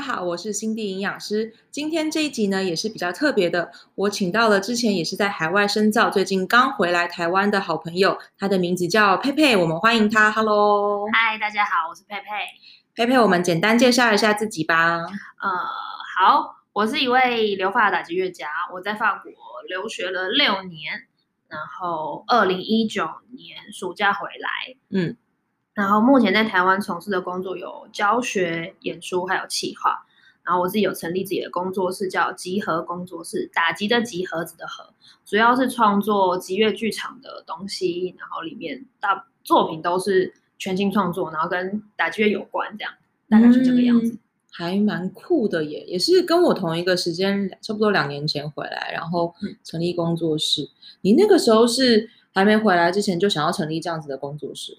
[0.00, 1.52] 家好，我是心地营养师。
[1.70, 10.30] 今天这一集呢，也是比较特别的，我请到了之前也是在海外深造，最近刚回来台湾的好朋友，他的名字叫佩佩，我们欢迎他。
[10.30, 12.24] Hello，嗨，大家好，我是佩佩。
[12.94, 15.00] 佩佩，我们简单介绍一下自己吧。
[15.00, 15.50] 呃，
[16.16, 19.30] 好，我是一位留法打击乐家，我在法国
[19.68, 20.94] 留学了六年，
[21.46, 25.14] 然后二零一九年暑假回来，嗯。
[25.80, 30.04] 然后目前在台湾从事的工作有教学、演出，还有企划。
[30.42, 34.92] 然后我自己有成立自己的工作室，叫集合工作室，打击的集，盒子的盒，
[35.24, 38.14] 主要是创作集乐剧场的东西。
[38.18, 42.92] 然后里面大作品都是全新创作，然后跟打击乐有关，这样
[43.28, 44.12] 大概是这个样子。
[44.12, 44.18] 嗯，
[44.50, 50.62] 还蛮酷的耶，也是跟我同一个时间，差不多两年前回来，然后成立工作室。
[50.62, 50.98] 嗯。
[51.02, 54.78] 你那个时候是还没回来之前就想要成立这样子的工作室？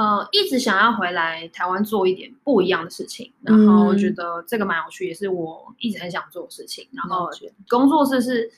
[0.00, 6.88] 呃，一直想要回来台湾做一点不一样的事情，然后我觉得这个蛮有趣，也是我一直很想做的事情。
[6.92, 7.28] 然后
[7.68, 8.50] 工作室是，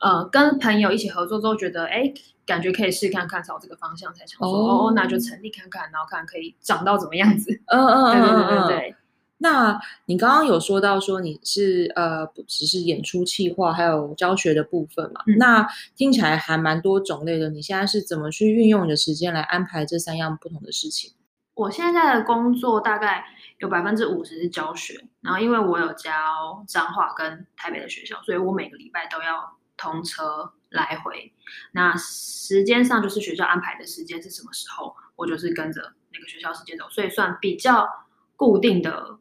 [0.00, 2.12] 呃，跟朋友一起合作之后，觉得哎，
[2.44, 7.52] 感觉可以试看看朝这个方向，才想说哦，哦，那就成立看看，然后看看可以长到怎么样子。
[7.66, 8.96] 嗯嗯嗯，嗯对对对对。
[9.38, 15.20] 那你刚刚有说到说你是呃不只是演出企划，还有教学的部分嘛？
[15.26, 17.50] 嗯、那听起来还蛮多种类的。
[17.50, 21.12] 你现在是怎么去运用你的时间来安排这三样不同的事情？
[21.52, 23.26] 我现在的工作大概
[23.58, 31.30] 有百分之五十是教学，然后因为我有教彰化跟台北的学校，所以我每个礼拜都要通车来回。
[31.72, 35.80] 那时间上就是学校安排的时间是什么时候，我就是跟着
[36.12, 37.86] 那个学校时间走，所以算比较
[38.34, 39.18] 固定的。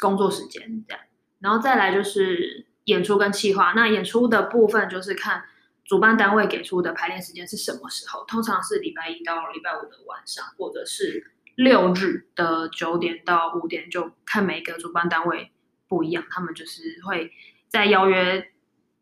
[0.00, 1.02] 工作时间这样，
[1.40, 3.72] 然后再来就是演出跟企划。
[3.76, 5.44] 那演出的部分就是看
[5.84, 15.52] 主办单位给出的排练时间是什么时候，通常是礼拜一到礼拜五的晚上，或者是六日的九点到五点，就看每个主办单位
[15.86, 17.30] 不一样，他们就是会
[17.68, 18.50] 在邀约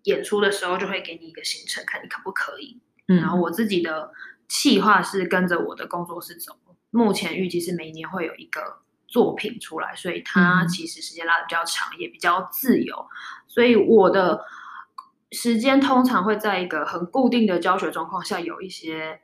[0.03, 2.81] 演出的时候就会给你一个行程，看你可不可以。
[3.09, 4.13] 嗯，然后我自己的
[4.47, 6.59] 企划是跟着我的工作室走，
[6.91, 8.79] 目前预计是每年会有一个。
[9.07, 13.07] 作品出来，所以它其实时间拉的比较长，嗯，也比较自由。
[13.47, 14.45] 所以我的
[15.33, 19.21] 时间通常会在一个很固定的教学状况下，有一些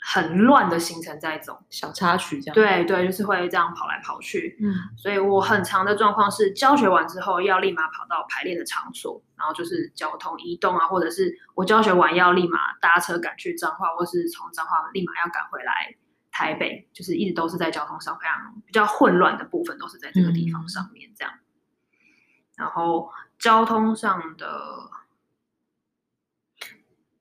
[0.00, 2.54] 很乱的行程在走，小插曲这样。
[2.54, 4.58] 对对，就是会这样跑来跑去。
[4.60, 15.94] 嗯，所以我很长的状况是教学完之后要立马跑到排练的场所，然后就是交通移动啊，或者是我教学完要立马搭车赶去彰化，或是从彰化立马要赶回来。
[16.32, 21.34] 台北就是一直都是在交通上非常比较混乱的部分，都是在这个地方上面这样。
[21.34, 21.98] 嗯、
[22.56, 24.90] 然后交通上的，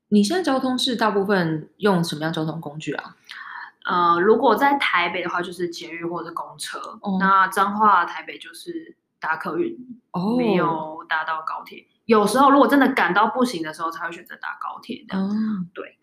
[0.08, 3.18] 你现在交通是大部分用什么样交通工具啊？
[3.84, 6.80] 呃，如果在台北的话，就是捷运或者公车。
[7.02, 9.76] 哦、那彰化台北就是搭客运，
[10.12, 11.86] 哦，没有搭到高铁。
[12.06, 15.28] 有时候如果真的赶到不行的时候，才会选择搭高铁这样。
[15.28, 15.98] 哦、对。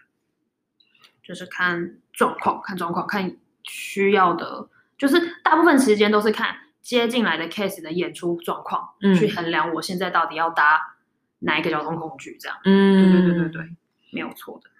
[1.28, 4.66] 就是看状况，看状况，看需要的，
[4.96, 10.96] 就是大部分时间都是看接进来的 case 的演出状况，嗯，去衡量我现在到底要搭
[11.40, 13.76] 哪一个交通工具，这样，嗯，对对对对对，
[14.10, 14.70] 没有错的。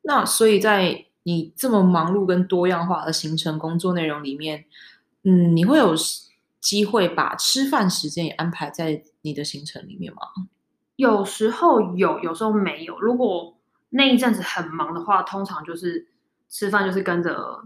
[0.00, 4.64] 那所以在你这么忙碌跟多样化的行程工作内容里面，
[5.24, 5.94] 嗯，你会有
[6.58, 10.20] 机会把吃饭时间也安排在你的行程里面吗？
[10.96, 12.98] 有时候有，有时候没有。
[12.98, 13.57] 如果
[13.90, 16.08] 那一阵子很忙的话，通常就是
[16.48, 17.64] 吃饭就是跟着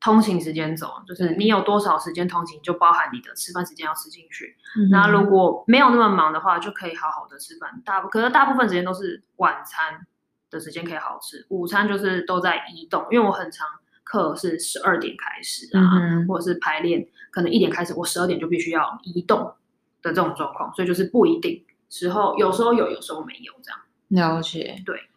[0.00, 4.56] 通勤时间走，就是你有多少时间通勤，就包含你的吃饭时间要吃进去。
[4.90, 7.82] 那、嗯、如果没有那么忙的话，就可以好好的吃饭。
[7.84, 10.06] 大可能大部分时间都是晚餐
[10.50, 13.68] 的时间可以好好吃，午餐就是都在移动，因为我很长
[14.02, 19.54] 课是十二点开始啊，嗯、或者是排练可能一点开始，我十二点就必须要移动
[20.02, 23.80] 的这种状况，所以就是不一定时候，有时候有，有时候没有这样。
[24.08, 25.09] 了解，对。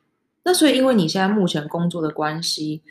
[0.46, 2.82] 那所以，因为你现在目前工作的关系，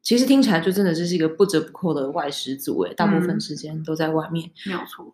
[0.00, 4.50] 其实听起来就真的是一个不折不扣的外食族诶，大部分时间都在外面。
[4.64, 5.12] 没有错。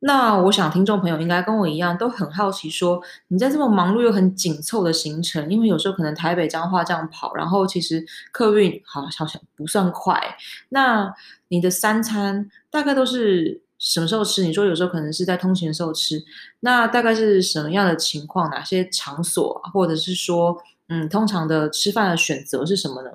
[0.00, 10.20] 那我想听众朋友应该跟我一样，都很好奇说，你在这么忙碌又很紧凑的行程，因为有时候可能台北彰化这样跑，然后其实客运好像不算快。
[10.68, 11.14] 那
[11.48, 14.44] 你的三餐大概都是什么时候吃？
[14.44, 16.22] 你说有时候可能是在通勤的时候吃，
[16.60, 18.50] 那大概是什么样的情况？
[18.50, 20.56] 哪些场所，或者是说？
[20.88, 23.10] 嗯，通常的吃饭的选择是什么呢？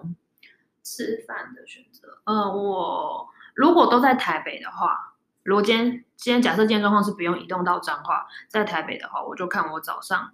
[0.84, 5.14] 吃饭的选择，呃，我如果都在台北的话，
[5.44, 10.34] 如果今天今天假设今天状况是不用移动到彰化，在台北的话，我就看我早上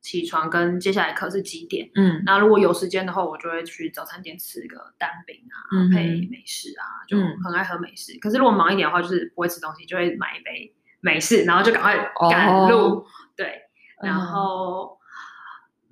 [0.00, 1.90] 起床跟接下来课是几点。
[1.94, 8.12] 嗯，那如果有时间的话，我就会去早餐店吃个蛋饼啊，嗯、配美式啊，就很爱喝美式。
[8.12, 12.76] 嗯、可是如果忙一点的话，就是不会吃东西，就会买一杯美式，然后就赶快赶路。
[12.76, 13.04] 哦、
[13.36, 13.62] 对，
[14.02, 14.97] 然后嗯，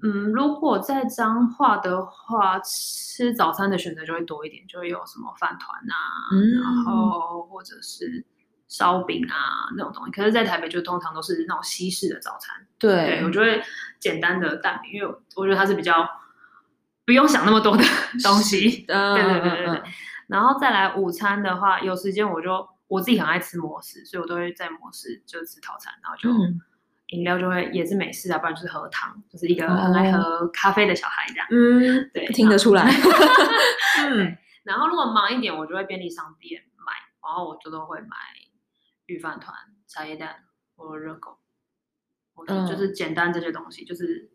[0.07, 5.97] 嗯，如果在彰化的话，吃早餐的选择就会多一点，就会有什么饭团啊，
[6.33, 8.25] 嗯、然后或者是。
[8.69, 12.53] 烧饼啊那种东西，可是，在台北就通常都是那种西式的早餐。
[12.81, 13.63] 对，对我就会
[14.01, 16.05] 简单的蛋饼，因为我觉得它是比较
[17.05, 17.85] 不用想那么多的
[18.25, 18.85] 东西。
[18.89, 19.77] 嗯、对对对对对。
[19.77, 19.83] 嗯、
[20.27, 26.29] 然后再来午餐的话，有时间我就我自己很爱吃摩斯，所以我都会在摩斯就吃套餐，然后就
[27.09, 31.47] 饮料就会也是美式啊，不然就是喝糖，就是一个很爱喝咖啡的小孩这样。
[31.51, 32.91] 嗯，对，听得出来。
[34.09, 36.93] 嗯， 然后如果忙一点，我就会便利商店买，
[37.23, 38.17] 然后我就都会买。
[39.09, 39.55] 御饭团、
[39.87, 40.35] 茶叶蛋
[40.75, 41.39] 或热狗，
[42.35, 44.29] 或者就是简单这些东西，嗯、就是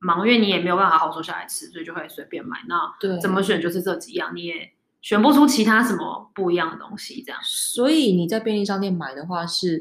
[0.00, 2.58] 忙，因为你也没有办法好好坐下来吃，所以就会随便买。
[2.66, 4.72] 那对，怎么选就是这几样，你也
[5.02, 7.40] 选不出其他什么不一样的东西，这样。
[7.44, 9.80] 所以你在便利商店买的话，是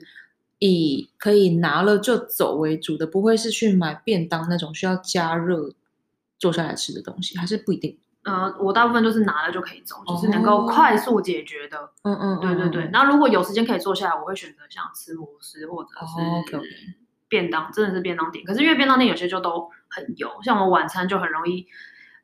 [0.59, 5.71] 以可以拿了就走为主的，不会是去买便当那种需要加热
[6.39, 7.97] 坐下来吃的东西，还是不一定。
[8.23, 11.89] 呃，我大部分都是拿了就可以走，就是能够快速解决的。
[12.03, 12.89] 嗯嗯，对对对。
[12.91, 16.59] 那如果有时间可以坐下来，我会选择像吃摩斯或者是
[17.29, 18.43] 便当，真的是便当店。
[18.43, 21.67] 可是因为便当店有些就都很油，像我晚餐就很容易，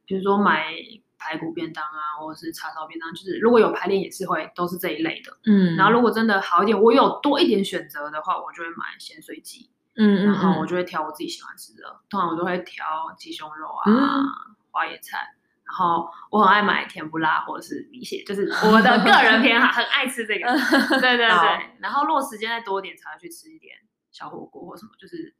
[0.05, 0.73] 比如说买
[1.23, 5.37] 排骨便当啊，或者是叉烧便当，就是如果有排练也是会都是这一类的。
[5.45, 5.77] 嗯。
[5.77, 9.69] 然后如果真的好一点，我有多一点选择的话，我就会买咸水鸡。
[9.95, 10.25] 嗯嗯。
[10.25, 12.85] 然后我就会挑我自己喜欢吃的，通常我都会挑
[13.17, 14.25] 鸡胸肉啊，
[14.71, 15.35] 花椰菜。
[15.65, 20.45] 然后我很爱买甜不辣或者是米血，就是我的个人偏好，很爱吃这个。
[20.99, 21.71] 对对对。
[21.79, 23.75] 然后如果时间再多一点，才会去吃一点
[24.11, 25.33] 小火锅或什么，就是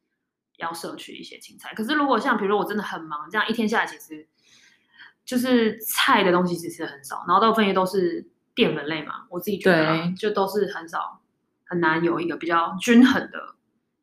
[0.58, 1.74] 要摄取一些青菜。
[1.76, 4.28] 可是如果像比如说我真的很忙，这样一天下来其实
[5.26, 11.22] 就是菜的东西其实很少，然后大部分也都是淀粉类嘛，我自己觉得对就都是很少，
[11.66, 13.56] 很难有一个比较均衡的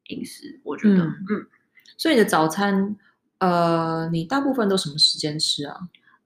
[0.08, 0.60] 饮食。
[0.64, 1.46] 我觉得，嗯，嗯，
[1.96, 2.96] 所以你的早餐，
[3.38, 5.76] 呃，你大部分都什么时间吃啊？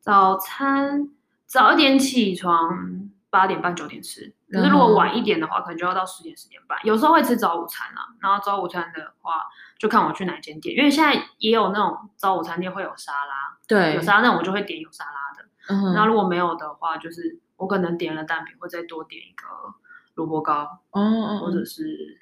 [0.00, 1.10] 早餐
[1.46, 4.32] 早一点起床，八点半九点吃。
[4.52, 6.78] 可是如果晚一点的话，可能就要到十点十点半。
[6.84, 9.32] 有时候会吃早午餐啊，然后早午餐的话，
[9.78, 15.48] 就看我去哪间店，因为现在也有那种早午餐店会有沙拉，对，有沙拉那我就会点有沙拉的。
[15.68, 19.74] 嗯那，如果没有的话，就是我可能点了蛋饼，会再多点一个
[20.14, 22.18] 萝卜糕，哦嗯，或者是，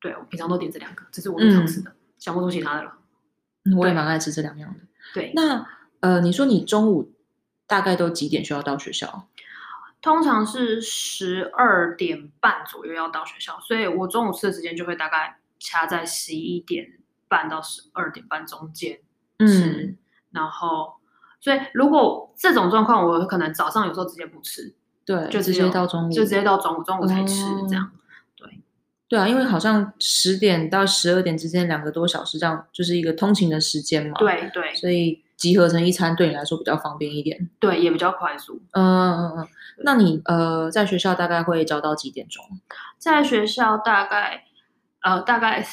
[0.00, 2.98] 对，我平常都点这两个，这是我日常吃的，嗯、想不出其他的了。
[3.76, 4.80] 我也蛮爱吃这两样的。
[5.14, 5.66] 对，那。
[6.00, 7.12] 呃，你说你中午
[7.66, 9.28] 大概都几点需要到学校？
[10.00, 19.00] 通常是十二点半左右要到学校，所以我中午吃的时间就会大概掐在十一点半到十二点半中间
[19.46, 19.46] 吃。
[19.46, 19.96] 嗯，
[20.30, 20.94] 然后，
[21.40, 24.74] 所以如果这种状况，我可能早上有时候直接不吃，
[25.04, 27.90] 对，就直接到中午，就直接到中午，中午才吃，哦，这样。
[28.36, 28.60] 对，
[29.08, 34.14] 对啊，因为好像十点到十二点之间两个多小时，这样就是一个通勤的时间嘛。
[34.18, 35.22] 对对，所以。
[35.38, 38.60] 集合成一餐对你来说比较方便一点，对，也比较快速。
[38.72, 39.48] 嗯嗯嗯，
[39.84, 42.44] 那你呃在学校大概会教到几点钟？
[42.98, 44.46] 在学校大概
[45.00, 45.64] 呃大概，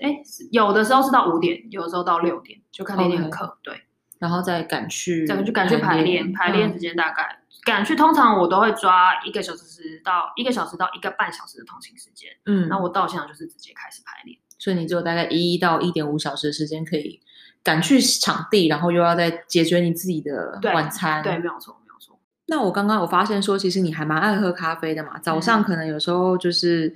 [0.00, 3.44] 哎，有的时候是到五点，有的时候到六点，就看那天课。
[3.44, 3.54] Okay.
[3.62, 3.82] 对，
[4.18, 12.30] 然后再赶去，再就赶去排练，排练时间大概赶去，通常我都会抓一个小时到一个小时到一个半小时的通勤时间。
[12.46, 17.20] 嗯，那我到现场就是直接开始排练，所以你只有大概一到一点五小时的时间可以。
[17.60, 21.22] 赶去场地，然后又要再解决你自己的晚餐。
[21.22, 22.18] 对，对，没有错，没有错。
[22.46, 25.18] 那我刚刚我发现说，其实你还蛮爱喝咖啡的嘛。
[25.18, 26.94] 早上可能有时候就是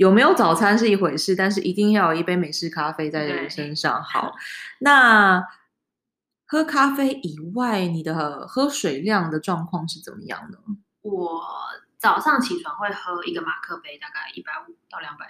[0.00, 4.02] 有没有早餐是一回事，但是一定要有一杯美式咖啡在人身上。
[4.02, 4.32] 好，
[4.80, 5.44] 那
[6.46, 10.56] 喝咖啡以外，你的喝水量的状况是怎么样呢？
[11.02, 11.42] 我
[11.98, 15.26] 早上起床会喝一个马克杯，大概一百五到两百。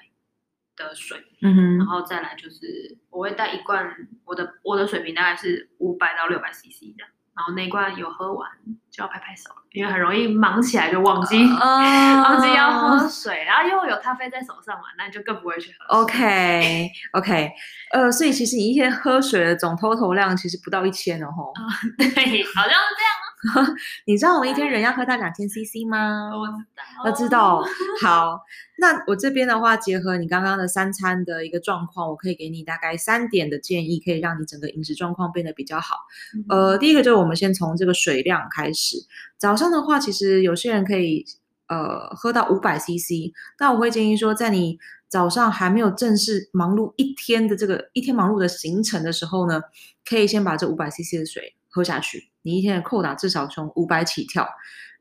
[0.77, 7.11] 的水，嗯哼，然后再来就是我会带一罐，我的我的水瓶大概是五百到六百 CC 这样，
[7.41, 8.51] 然后那一罐有喝完
[8.91, 11.57] 就要拍拍手，因为很容易忙起来就忘记、uh,
[12.23, 16.01] 忘记要喝水，然后又有咖啡在手上嘛，那你就更不会去喝。
[16.01, 17.51] OK OK，
[17.93, 21.55] 呃，所以其实你一天喝水的总 total 量其实不到一千哦，吼。
[21.55, 23.11] Uh, 对，好像是这样。
[24.07, 26.31] 你知道我们一天人要喝到两千 CC 吗？
[26.37, 27.65] 我知道，我知道。
[28.03, 28.41] 好，
[28.79, 35.97] 那我这边的话，结合你刚刚的三餐的一个状况，我可以给你大概三点的建议，可以让你整个饮食状况变得比较好。
[36.35, 38.97] 嗯、呃，第一个就是我们先从这个水量开始。
[39.39, 41.25] 早上的话，其实有些人可以
[41.69, 44.79] 呃喝到五百 CC，那我会建议说，在你
[45.09, 49.63] 早上还没有正式忙碌一天的这个一天忙碌的行程的时候呢，
[50.05, 52.30] 可以先把这五百 CC 的水喝下去。
[52.43, 54.49] 你一天的扣打至少从五百起跳，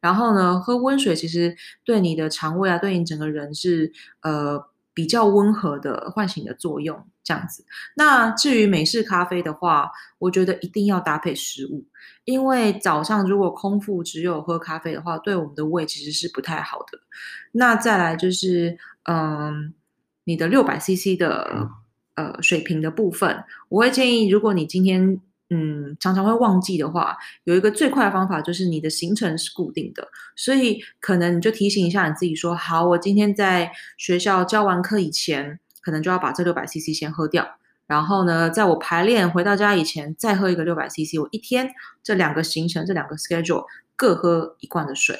[0.02, 3.92] 然后呢，喝温水其实对你的肠胃啊，对你整个人是
[4.22, 7.64] 呃比较温和的唤醒的作用，这样子。
[7.96, 11.86] 那至于美式咖啡的话，我觉得一定要搭配食物，
[12.26, 17.00] 因为早上如果空腹只有喝咖啡的话，对我们的胃其实是不太好的。
[17.54, 19.54] 那再来就是，嗯、呃，
[20.26, 21.70] 你的六百 CC 的
[22.16, 41.72] 呃水平的部分，我会建议，如果你今天嗯，常常会忘记的话，有一个最快的方法就是你的行程是固定的，所以可能你就提醒一下你自己说，好，我今天在学校教完课以前，可能就要把这六百 CC 先喝掉，然后呢，在我排练回到家以前再喝一个六百 CC，我一天
[42.04, 43.66] 这两个行程这两个 schedule
[43.96, 45.18] 各喝一罐的水。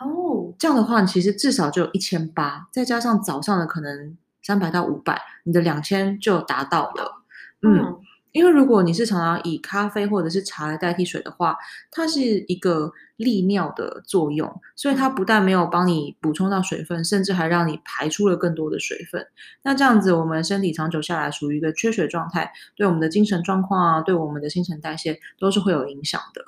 [0.00, 7.22] 哦，这样的话，你其实至少就有一千八，再加上早上的可能三百到五百，你的两千就达到了，
[7.62, 7.80] 嗯。
[7.80, 7.98] 嗯
[8.32, 11.56] 因为如果你是常常以咖啡或者是茶来代替水的话，
[11.90, 19.24] 它是一个利尿的作用，所以它不但没有帮你补充到水分，甚至还让你排出了更多的水分。
[19.62, 26.42] 那这样子，我们身体长久下来属于一个缺水状态，对我们的精神状况啊，对我们的新陈代谢都是会有影响的。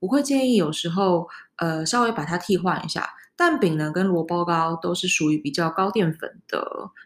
[0.00, 3.08] 我会建议有时候，呃，稍微把它替换一下。
[3.34, 6.62] 蛋饼呢，跟萝卜糕都是属于比较高淀粉的，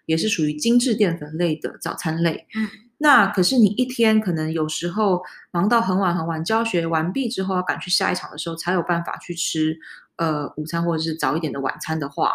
[0.07, 2.47] 也是属于精致淀粉类的早餐类。
[2.57, 2.69] 嗯。
[2.99, 9.79] 那可是你一天可能有时候忙到很晚很晚，教学完毕之后要赶去下一场的时候，才有办法去吃
[10.17, 12.33] 呃午餐或者是早一点的晚餐的话，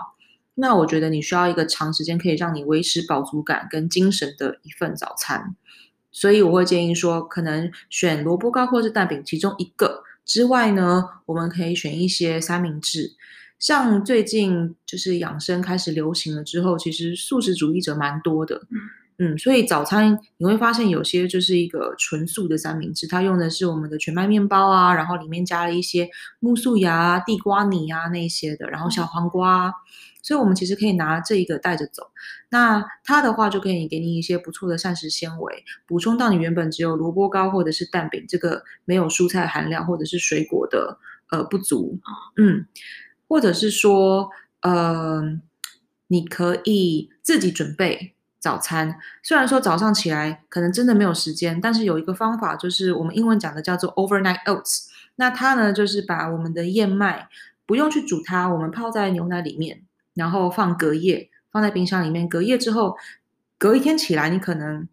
[0.53, 5.55] 那我觉得你需要一个长时间可以让你维持饱足感跟精神的一份早餐。
[6.11, 13.13] 所以我会建议说，可能选萝卜糕或是蛋饼其中一个之外呢，我们可以选一些三明治。
[13.57, 18.61] 像最近就是养生开始流行了之后，其实素食主义者蛮多的。
[19.37, 26.09] 所以早餐你会发现有些就是一个纯素的三明治，它用的是我们的全麦面包啊，然后里面加了一些
[26.39, 29.71] 木素芽、地瓜泥啊那些的，然后小黄瓜，
[30.23, 32.09] 所以我们其实可以拿这一个带着走。
[32.49, 40.97] 那它的话就可以给你一些不错的膳食纤维，补充到你原本只有萝卜糕或者是蛋饼这个没有蔬菜含量或者是水果的
[41.29, 41.99] 呃不足。
[42.37, 42.65] 嗯，
[43.27, 44.29] 或者是说
[44.61, 45.21] 呃，
[46.07, 48.15] 你可以自己准备。
[48.41, 54.88] 早餐虽然说早上起来可能真的没有时间，但是有一个方法，就是我们英文讲的叫做 overnight oats。
[55.17, 57.29] 那它呢，就是把我们的燕麦
[57.67, 59.83] 不用去煮它，我们泡在牛奶里面，
[60.15, 62.27] 然后放隔夜，放在冰箱里面。
[62.27, 62.98] 隔夜之后，
[63.60, 64.88] 隔一天起来，你可能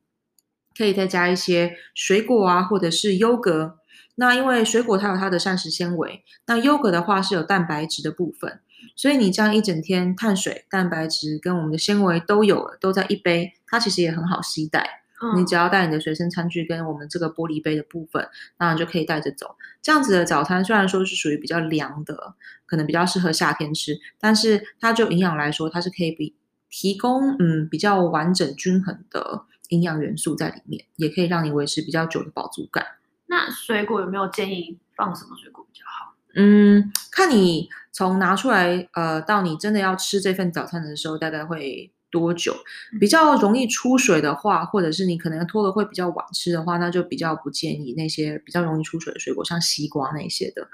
[0.76, 3.78] 可以再加一些水果啊，或者是优格。
[4.16, 8.60] 那因为水果它有它的膳食纤维，那优格的话是有蛋白质的部分。
[8.96, 15.02] 所以你这样一整天，碳水、蛋白质跟我们的纤维都有了，都在一杯，它其实也很好携带。
[15.20, 18.28] 嗯，你只要带你的随身餐具跟我们这个玻璃杯的部分，
[18.58, 19.56] 那你就可以带着走。
[19.82, 22.34] 这样子的早餐虽然说是属于比较凉的，
[22.66, 26.36] 可能比较适合夏天吃，但是它就营养来说，它是可以比
[26.70, 32.86] 提供嗯比较完整均衡的营养元素在里面，也可以让你维持比较久的饱足感。
[33.26, 36.07] 那水果有没有建议放什么水果比较好？
[36.34, 37.68] 嗯，看你。
[37.90, 42.54] 从拿出来，呃，到你真的要吃这份早餐的时候，大概会多久？
[43.00, 50.68] 比较容易出水的话，或者是你可能拖的会比较晚吃的话，那就比较不建议那些比较容易出水的水果，像西瓜那些的。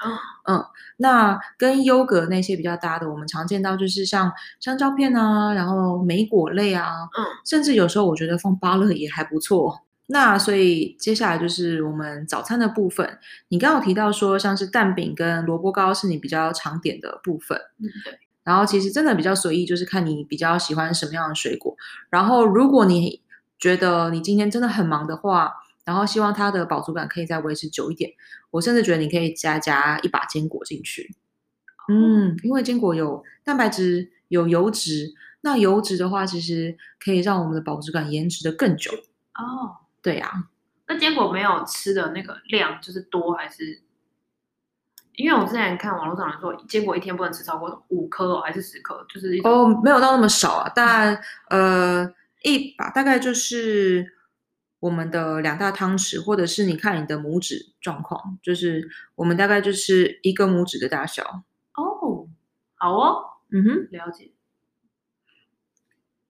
[0.47, 0.63] 嗯，
[0.99, 4.31] 那跟优格那些比较搭的，我们常见到就是像
[4.61, 9.81] 香蕉片啊，然后莓果类啊，嗯，甚至有时候我觉得放芭乐也还不错。
[10.07, 13.19] 那所以接下来就是我们早餐的部分。
[13.49, 17.59] 你刚刚有提到说，像是蛋饼跟萝卜糕是你比较常点的部分。
[17.79, 18.19] 嗯，对。
[18.43, 21.75] 然后其实真的比较随意，就是看你比较喜欢什么样的水果。
[22.11, 23.23] 然后如果你
[23.59, 25.51] 觉得你今天真的很忙的话，
[25.87, 28.11] 然后希望它的饱足感可以再维持久一点，
[28.51, 31.15] 我甚至觉得你可以加加一把坚果进去。
[31.89, 35.15] 嗯，因为坚果有蛋白质，有油脂。
[35.41, 38.91] 那油脂的话，其实可以让我们的饱足感延迟的更久。
[39.35, 39.84] 哦。
[40.05, 40.45] 对呀、啊，
[40.87, 43.81] 那坚果没有吃的那个量就是多还是？
[45.15, 49.07] 因为我之前看网络上人说，坚果一天不能吃超过五颗哦，还是十颗？
[49.09, 51.19] 就是哦，没有到那么少啊，但
[51.49, 54.13] 呃一把大概就是
[54.81, 61.45] 我们的两大汤匙，或者是你看你的拇指状况，就是我们大概就是一个拇指的大小。
[61.77, 62.29] 哦，
[62.75, 64.33] 好哦，嗯哼，了解。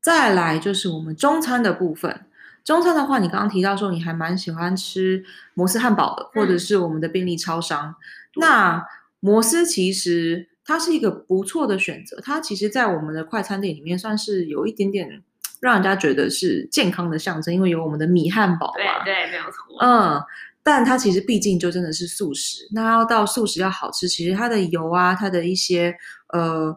[0.00, 2.26] 再来就是我们中餐的部分。
[2.64, 7.94] 中餐的话，你刚刚提到说你还蛮喜欢吃摩斯汉堡的，或者是我们的便利超商。
[8.36, 8.82] 嗯、那
[9.20, 15.22] 摩斯其实它是一个不错的选择，它其实，在我们的快餐店里面算是有一点点
[15.60, 19.04] 让人家觉得是健康的象征，因为有我们的米汉堡嘛。
[19.04, 19.76] 对对，没有错。
[19.80, 20.22] 嗯，
[20.62, 22.66] 但它其实毕竟就真的是素食。
[22.72, 25.94] 那要到素食要好吃，其实它的油啊，它的一些
[26.32, 26.74] 呃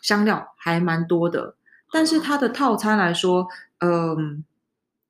[0.00, 1.56] 香料还蛮多的。
[1.92, 3.46] 但是它的套餐来说，
[3.78, 4.16] 嗯、呃，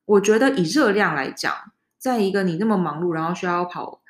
[0.05, 1.53] 我觉得以热量来讲，
[1.99, 4.01] 在一个你那么忙碌，然后需要跑。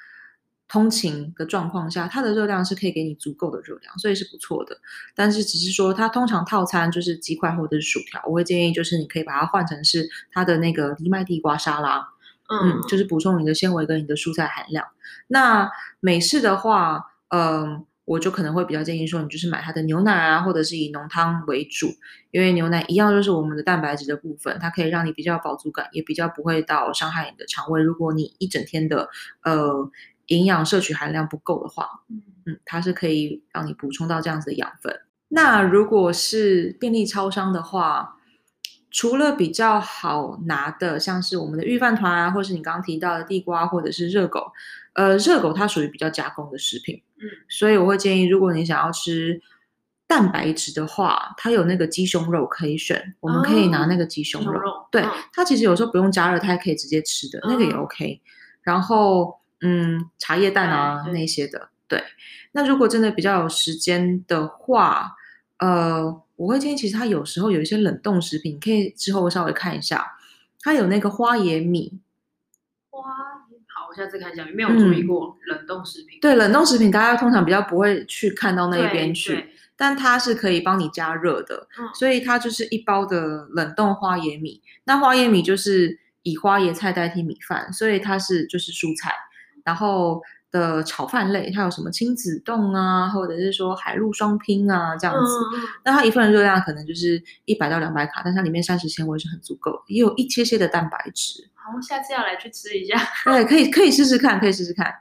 [0.69, 4.75] 通勤的状况下，它的热量是可以给你足够的热量，所以是不错的。
[5.15, 12.09] 但是只是说，它通常套餐就是鸡块或者是薯条，我会建议就是你可以把它换成是它的那个藜麦地瓜沙拉，
[12.49, 14.87] 嗯，嗯，就是补充你的纤维跟你的蔬菜含量。
[15.27, 15.71] 那
[16.01, 21.89] 美式的话，嗯、呃，我就可能会比较建议说，你就是买它的牛奶啊，或者是以浓汤为主，
[22.31, 27.81] 因为牛奶一样就是我们的蛋白质的部分，它可以让你比较饱足感，也比较不会到伤害你的肠胃。
[27.83, 29.09] 如果你一整天的
[29.43, 29.91] 呃。
[30.29, 31.87] 营养摄取含量不够的话，
[32.47, 35.01] 嗯，它是可以让你补充到这样子的养分。
[35.29, 38.17] 那如果是便利超商的话，
[38.91, 44.53] 除了比较好拿的，像是我们的御饭团啊，或是你刚刚提到的地瓜，或者是热狗，
[44.95, 49.41] 呃，热狗它属于比较加工的食品，嗯，所以我会建议，如果你想要吃
[50.07, 58.21] 蛋白质的话，它有那个鸡胸肉可以选，我们可以拿那个鸡胸肉，哦、对、嗯，它其实有时候不用加热，它也可以直接吃的，那个也 OK。
[58.63, 59.39] 然后。
[59.65, 62.03] 嗯，茶叶蛋啊那些的，对。
[62.51, 65.13] 那如果真的比较有时间的话，
[65.59, 70.05] 呃，我会建议，其实它有时候有一些冷冻食品，可以之后稍微看一下，
[70.63, 72.01] 它有那个花椰米。
[72.91, 73.42] 花
[73.93, 76.19] 我下次看一下，没有注意过冷冻食品。
[76.19, 84.63] 嗯、对，冷冻食品大家通常比较不会去看到那一边去，但它是可以帮你加热的，嗯，所以它就是一包的冷冻花椰米。
[84.85, 89.13] 那花椰米就是以花椰菜代替米饭，所以它是就是蔬菜。
[89.63, 90.23] 然后
[90.53, 95.33] 的炒饭类，它有什么亲子冻啊，或者是说海陆双拼啊这样子。
[95.57, 101.49] 嗯、那它一份的热量可能就是一百到两百卡，但它里面膳食纤维是很足够，也有一些些的蛋白质。
[101.55, 102.97] 好，下次要来去吃一下。
[103.25, 104.93] 对，可以可以试试看，可以试试看。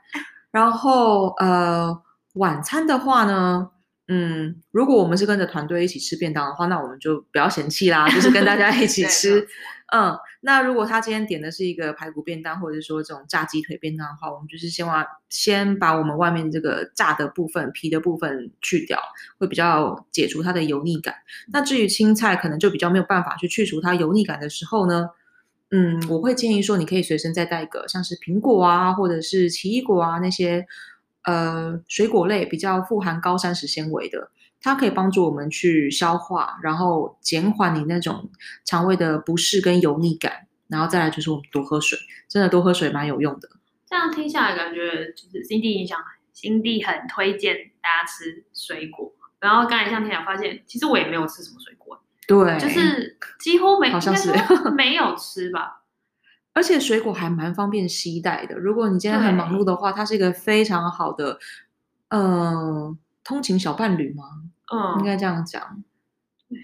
[0.50, 2.02] 然后呃，
[2.34, 3.68] 晚餐的话呢，
[4.08, 9.46] 嗯，如果我们是跟着团队一起吃便当的话，那我们就不要嫌弃啦，就是跟大家一起 吃。
[9.92, 18.98] 嗯，那如果他今天点的是一个排骨便当，或者是说这种炸鸡腿便当的话，我们就是先把先把我们外面这个炸的部分、皮的部分去掉，
[19.38, 21.14] 会比较解除它的油腻感。
[21.52, 25.10] 那至于青菜，可能就比较没有办法去去除它油腻感的时候呢，
[25.70, 30.66] 嗯，我会建议说，你可以随身再带一个像是苹果啊，或者是奇异果啊那些
[31.22, 34.30] 呃水果类比较富含高膳食纤维的。
[34.62, 38.30] 它可以帮助我们去消化，然后减缓你那种
[38.64, 41.98] 肠胃的不适跟油腻感，然后再来就是我们多喝水，
[42.28, 43.48] 真的多喝水蛮有用的。
[43.84, 45.98] 这样听下来感觉就是 Cindy 影响
[46.32, 49.12] ，Cindy 很推荐大家吃水果。
[49.40, 54.32] 然后刚才像天讲发现，其实我也没有吃什么水果，对，就是几乎没，好像是
[54.76, 55.82] 没有吃吧。
[56.54, 61.38] 而且水果还蛮方便携带的，如果你今天很忙碌的话，它是一个非常好的，
[62.10, 62.98] 嗯、呃。
[63.24, 64.24] 通勤小伴侣吗？
[64.72, 65.84] 嗯，应该这样讲。
[66.48, 66.58] 对，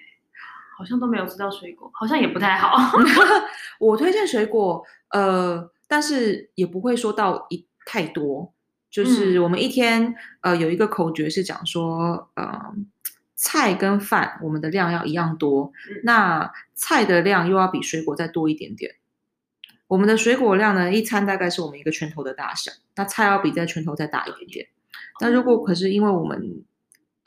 [0.76, 2.98] 好像都没有吃到水果，好像也不太好。
[3.78, 8.52] 我推荐水果，呃，但是也不会说到一太多。
[8.90, 10.02] 就是我们一天，
[10.40, 12.74] 嗯、呃，有一个口诀是讲说，呃，
[13.34, 18.94] 菜跟饭我们的量要一样多，嗯，那菜的量又要比水果再多一点点。
[19.88, 24.68] 我们的水果量呢，一餐大概是我们一个拳头的大小，那菜要比这拳头再大一点点。
[25.20, 26.64] 那如果可是因为我们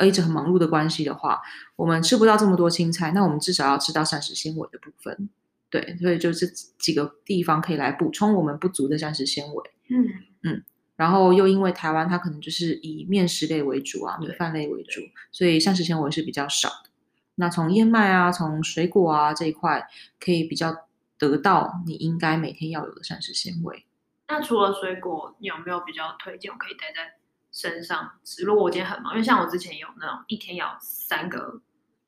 [0.02, 1.40] 呃一直很忙碌的关系的话，
[1.76, 5.30] 我们吃不到这么多青菜，那我们至少要吃到膳食纤维的部分，
[5.70, 6.48] 对，所以就这
[6.80, 9.72] 几个地方可以来补充我们不足的膳食纤维。
[9.90, 10.08] 嗯
[10.42, 10.64] 嗯，
[10.96, 16.90] 然后又因为台湾它可能就是以面食类为主啊，米饭类为主，所以膳食纤维是比较少的。
[17.36, 19.88] 那从燕麦啊，从水果啊这一块，
[20.20, 20.76] 可以比较
[21.20, 23.86] 得到你应该每天要有的膳食纤维。
[24.28, 27.14] 那除了水果，你有没有比较推荐我可以带在
[27.52, 28.10] 身上，
[28.44, 31.62] 如果我今天很忙，因为像我之前有那种一天要三个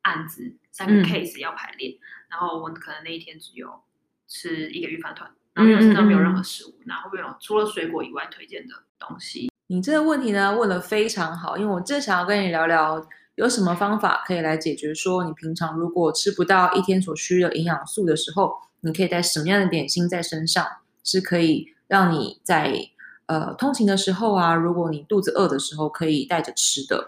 [0.03, 3.69] 案子、三个 case 要排练，嗯、然后我可能那一天只有
[4.27, 9.51] 吃一个预饭团，然后没有身上没有任何食物，然后会没有除了水果以外推荐的东西。
[9.67, 20.65] 你这个问题呢问的非常好，因为我正想要跟你聊聊有什么方法可以来解决，说你平常如果吃不到一天所需的营养素的时候，你可以带什么样的点心在身上，
[21.03, 22.92] 是可以让你在。
[23.25, 27.07] 呃，通勤的时候啊，如果你肚子饿的时候，可以带着吃的。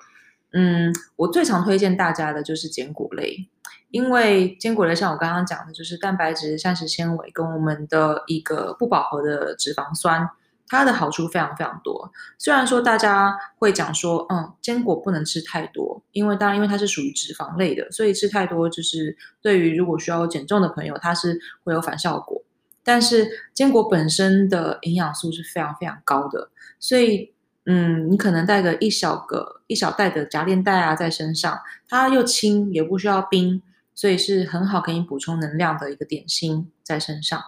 [0.54, 3.50] 嗯，我最常推荐大家的就是坚果类，
[3.90, 10.30] 因为坚果类像我刚刚讲的，就是蛋白质、膳食纤维跟我们的一个不饱和的脂肪酸，
[10.70, 12.10] 它的好处非常非常多。
[12.38, 22.42] 虽然说大家会讲说，嗯，坚果不能吃太多，因为当然因为它是属于脂肪类的，所以吃太多就是对于如果需要减重的朋友，它是会有反效果。
[22.86, 27.34] 但是坚果本身的营养素是非常非常高的，所以
[27.66, 33.60] 嗯，你可能带个一小个一小袋的夹链袋啊在身上，它又轻也不需要冰，
[33.96, 37.42] 所以是很好给你补充能量的一个点心在身上。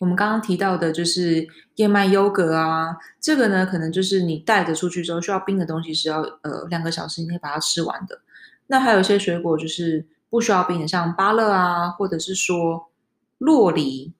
[0.00, 8.20] 我们刚刚提到的就是燕麦优格啊，这个呢可能就是你带着出去之后需要冰的东西是要呃两个小时以内把它吃完的。
[8.66, 12.90] 那还有一些水果就是不需要冰的，像芭乐啊，或者是说
[13.38, 14.12] 洛梨。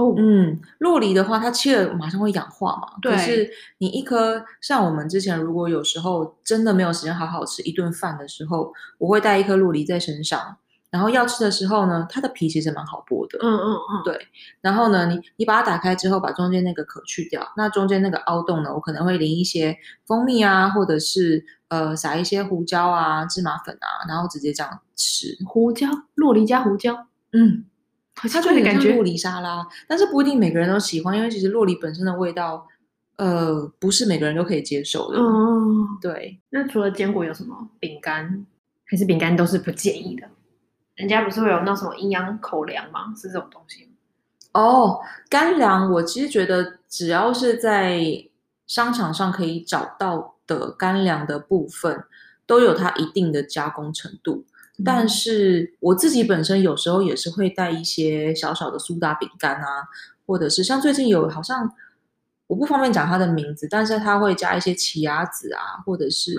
[0.00, 2.88] 哦，嗯，洛梨的话，它切了马上会氧化嘛。
[3.02, 3.12] 对。
[3.12, 10.56] 可是你一颗，像我们之前如果有时候真的没有时间好好吃一顿饭的时候，我会带一颗洛梨在身上。
[10.90, 13.38] 然后要吃的时候呢，它的皮其实蛮好剥的。
[13.40, 14.02] 嗯嗯嗯。
[14.04, 14.26] 对。
[14.60, 25.36] 然后呢，你你把它打开之后，把中间那个壳去掉，那中间那个凹洞呢，我可能会淋一些蜂蜜啊，或者是呃撒一些胡椒啊、芝麻粉啊，然后直接这样吃。
[25.46, 27.06] 胡椒，洛梨加胡椒。
[27.32, 27.66] 嗯。
[28.28, 32.66] 它就有点像洛梨沙拉，但是不一定每个人都喜欢，因为其实洛梨本身的味道，
[33.16, 35.18] 呃，不是每个人都可以接受的。
[35.18, 36.40] 嗯，对。
[36.50, 38.46] 那除了坚果，有什么饼干？
[38.86, 40.28] 还是饼干都是不建议的？
[40.96, 43.14] 人家不是会有那什么营养口粮吗？
[43.16, 43.90] 是这种东西吗？
[44.52, 48.02] 哦，干粮，我其实觉得只要是在
[48.66, 52.04] 商场上可以找到的干粮的部分，
[52.46, 54.44] 都有它一定的加工程度。
[54.84, 59.84] 但是我自己本身有时候也是会带一些小小的苏打饼干啊，
[60.26, 61.70] 或者是像最近有好像
[62.46, 66.34] 我不方便讲它的名字，但是它会加一些奇亚籽啊，或者是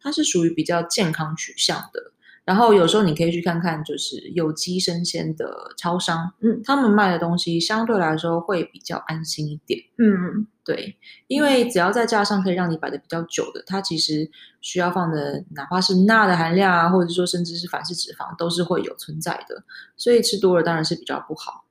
[0.00, 2.12] 它是属于比较健康取向的。
[2.44, 10.96] 然后有时候你可以去看看，就是有机生鲜的超商，嗯，他们卖的东西相对来说会比较安心一点，嗯，对，
[11.26, 19.64] 因为只要在架上可以让你摆的比较久的，它其实需要放的，哪怕是钠的含量啊，或者说甚至是反式脂肪，都是会有存在的，
[19.96, 21.64] 所以吃多了当然是比较不好，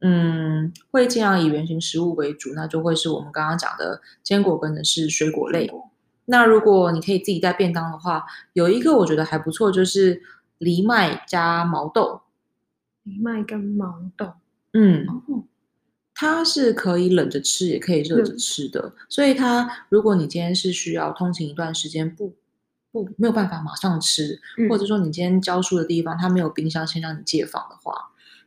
[0.00, 5.70] 嗯，会尽量以原型食物为主，那就会是我们刚刚讲的坚果跟的是水果类。
[6.26, 10.22] 那如果你可以自己带便当的话，有一个我觉得还不错，就是
[10.58, 12.22] 藜麦加毛豆。
[13.04, 14.32] 藜麦跟毛豆，
[14.72, 15.44] 嗯，哦，
[16.18, 18.80] 它是可以冷着吃，也可以热着吃的。
[18.80, 22.34] 嗯，所以它，如果你今天是需要通勤一段时间，不
[22.90, 27.92] 不没有办法马上吃，嗯，或者说你今天教书的地方它没有冰箱先让你借放的话，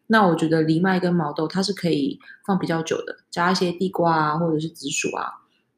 [0.08, 5.32] 那我觉得藜麦跟毛豆它是可以放比较久的，加一些地瓜啊，或者是紫薯啊。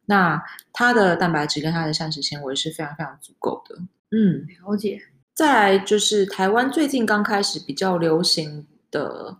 [0.05, 3.75] 那它的蛋白质跟它的膳食纤维是非常非常足够的。
[4.11, 5.01] 嗯，了解。
[5.33, 9.37] 再来就是台湾最近刚开始比较流行的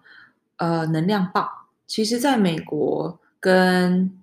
[0.57, 1.47] 呃能量棒，
[1.91, 4.17] 其实在美国跟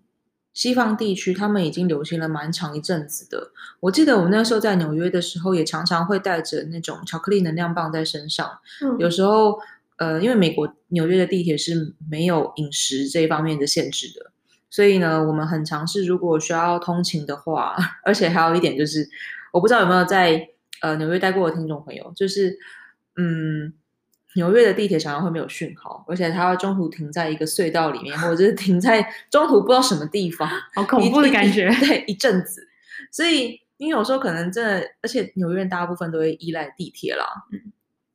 [0.55, 3.51] 西方地区，他们已经流行了蛮长一阵子的。
[3.81, 8.59] 我记得我们那时候在纽约的时候，也常常会带着那种巧克力能量棒在身上。
[8.83, 9.59] 嗯，有时候
[9.99, 14.33] 呃，因为美国纽约的地铁是没有饮食这一方面的限制的。
[14.71, 19.07] 所以呢，我们很尝试，如果需要通勤的话， 而且还有一点就是，
[19.53, 20.49] 我不知道有没有在
[20.81, 22.59] 呃纽约待过的听众朋友，就是
[23.19, 23.75] 嗯，
[24.39, 31.69] 纽约的地铁常常会没有讯号，而且它会中途停在一个隧道里面，或者是停在中途不知道什么地方， 好恐怖的感觉。
[31.81, 32.69] 对，一阵子。
[33.11, 37.25] 所以你有时候可能真的，而且纽约人大部分都会依赖地铁啦。
[37.53, 37.73] 嗯。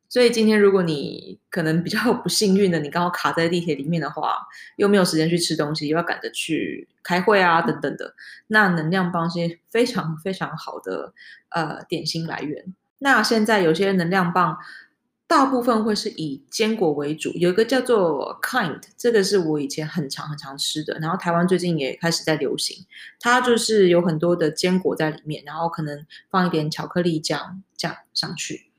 [0.08, 4.38] 所以今天如果你可能比较不幸运的，你刚好卡在地铁里面的话，
[4.78, 8.14] 又没有时间去吃东西，又要赶着去开会啊等等的，
[8.48, 11.14] 那能量棒是非常非常好的
[11.50, 12.64] 呃点心来源。
[13.00, 14.58] 那现在有些能量棒，
[15.26, 22.86] 大部分会是以坚果为主，有一个叫做 Kind，这个是我以前很常很常吃的，然后台湾最近也开始在流行，
[23.20, 28.70] 它就是有很多的坚果在里面，然后可能放一点巧克力酱酱上去。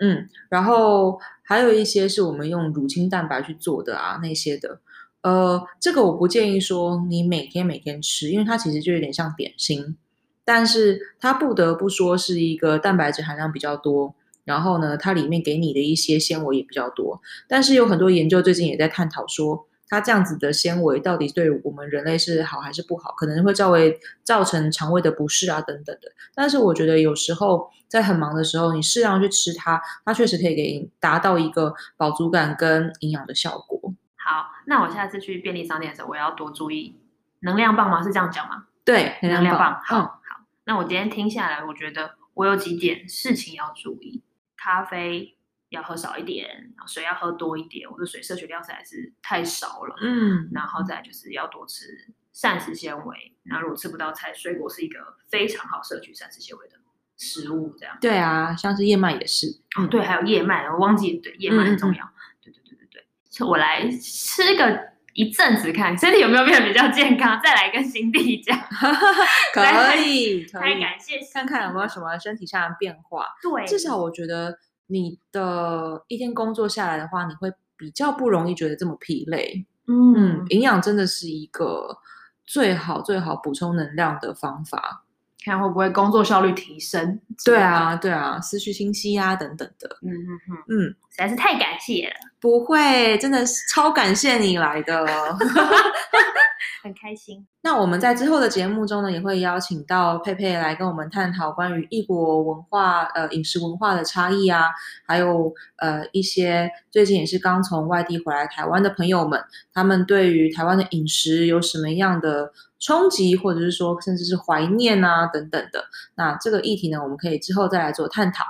[0.00, 4.80] 嗯，然后还有一些是我们用乳清蛋白去做的啊，那些的，
[5.22, 9.96] 呃，这个我不建议说你每天每天吃，因为它其实就有点像点心，
[10.44, 27.70] 但是它不得不说是一个蛋白质含量比较多，然后呢，它里面给你的一些纤维也比较多，但是有很多研究最近也在探讨说，它这样子的纤维到底对我们人类是好还是不好，可能会稍微造成肠胃的不适啊等等的，但是我觉得有时候。
[27.92, 33.92] 在很忙的时候，你适量去吃它，它确实可以给你达到一个饱足感跟营养的效果。
[34.16, 36.96] 好，那我下次去便利商店的时候，我要多注意
[37.40, 38.02] 能量棒吗？
[38.02, 38.64] 是这样讲吗？
[38.82, 39.78] 对，能量棒。
[39.84, 40.16] 好，嗯，好。
[40.64, 44.22] 那我今天听下来，我觉得我有几点事情要注意：
[44.62, 45.36] 咖啡
[45.70, 47.90] 要喝少一点，水要喝多一点。
[47.90, 49.96] 我的水摄取量实在是太少了。
[50.00, 53.34] 嗯，然后再就是要多吃膳食纤维。
[53.42, 56.76] 那如果吃不到菜，水果是一个非常好摄取膳食纤维的。
[57.18, 59.46] 食物这样对啊，像是燕麦也是，
[59.76, 63.46] 哦，对，还有燕麦，我忘记，对，燕麦很重要，嗯、对对对对对。
[63.46, 68.58] 我来吃个一阵子看身体有没有变得比较健康，再来跟新弟讲。
[69.52, 69.62] 可
[69.96, 73.26] 以， 可以，太感谢，看看有没有什么身体上的变化。
[73.42, 79.66] 对，至少我觉得你的一天工作下来的话，你会比较不容易觉得这么疲累。
[79.86, 81.98] 嗯，嗯，营养真的是一个
[82.46, 85.04] 最好最好补充能量的方法。
[85.44, 87.20] 看会不会工作效率提升？
[87.44, 89.98] 对啊，对啊，思绪清晰啊，等等的。
[90.02, 92.14] 嗯嗯嗯嗯，实在是太感谢了。
[92.40, 95.06] 不会，真的是超感谢你来的，
[96.82, 97.46] 很开心。
[97.62, 104.70] 那我们在之后的节目中呢，也会邀请到佩佩来跟我们探讨关于异国文化、呃饮食文化的差异啊，
[105.06, 109.40] 还有呃一些最近也是刚从外地回来台湾的朋友们，
[109.72, 115.84] 他们对于台湾的饮食有什么样的冲击，或者是说甚至是怀念啊等等的。
[116.16, 118.44] 那这个议题呢，我们可以之后再来做探讨。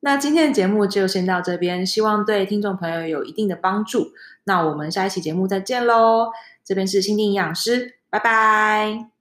[0.00, 4.12] 那今天的节目就先到这边，希望对听众朋友有一定的帮助。
[4.44, 6.30] 那我们下一期节目再见喽！
[6.64, 9.17] 这边是心地营养师，拜拜。